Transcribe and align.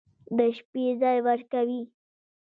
د 0.37 0.39
شپې 0.55 0.83
ځاى 1.01 1.19
وركوي. 1.25 1.81